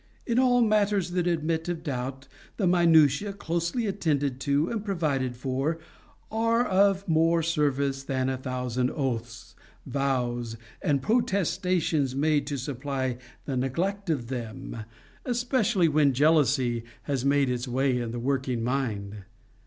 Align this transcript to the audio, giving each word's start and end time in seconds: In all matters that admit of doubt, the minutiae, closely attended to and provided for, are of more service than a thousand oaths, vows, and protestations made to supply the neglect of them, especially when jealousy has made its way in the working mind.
In 0.25 0.39
all 0.39 0.61
matters 0.63 1.11
that 1.11 1.27
admit 1.27 1.69
of 1.69 1.83
doubt, 1.83 2.27
the 2.57 2.65
minutiae, 2.65 3.33
closely 3.33 3.85
attended 3.85 4.39
to 4.39 4.67
and 4.67 4.83
provided 4.83 5.35
for, 5.35 5.77
are 6.31 6.65
of 6.65 7.07
more 7.07 7.43
service 7.43 8.01
than 8.01 8.27
a 8.27 8.35
thousand 8.35 8.89
oaths, 8.89 9.53
vows, 9.85 10.57
and 10.81 11.03
protestations 11.03 12.15
made 12.15 12.47
to 12.47 12.57
supply 12.57 13.19
the 13.45 13.55
neglect 13.55 14.09
of 14.09 14.25
them, 14.29 14.77
especially 15.23 15.87
when 15.87 16.13
jealousy 16.13 16.83
has 17.03 17.23
made 17.23 17.47
its 17.51 17.67
way 17.67 17.99
in 17.99 18.09
the 18.09 18.17
working 18.19 18.63
mind. 18.63 19.17